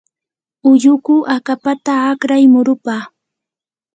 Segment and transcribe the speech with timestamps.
[0.69, 2.97] ulluku akapata akray murupa.